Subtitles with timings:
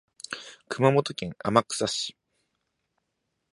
[0.67, 2.17] 熊本県天草市